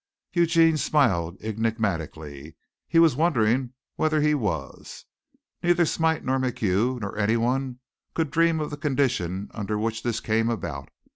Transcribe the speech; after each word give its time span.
Eugene 0.33 0.77
smiled 0.77 1.39
enigmatically. 1.43 2.55
He 2.87 2.97
was 2.97 3.15
wondering 3.15 3.73
whether 3.97 4.19
he 4.19 4.33
was. 4.33 5.05
Neither 5.61 5.85
Smite 5.85 6.25
nor 6.25 6.39
MacHugh 6.39 6.97
nor 6.99 7.15
anyone 7.19 7.77
could 8.15 8.31
dream 8.31 8.59
of 8.59 8.71
the 8.71 8.77
conditions 8.77 9.51
under 9.53 9.77
which 9.77 10.01
this 10.01 10.19
came 10.19 10.49
about. 10.49 10.89